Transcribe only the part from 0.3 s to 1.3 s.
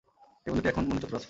এই মন্দিরটি এখনও মন্দির চত্বরে আছে।